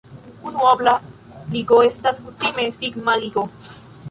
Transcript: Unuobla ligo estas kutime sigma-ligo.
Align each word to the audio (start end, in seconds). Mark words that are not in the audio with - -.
Unuobla 0.51 0.95
ligo 1.57 1.77
estas 1.91 2.23
kutime 2.25 2.67
sigma-ligo. 2.81 3.47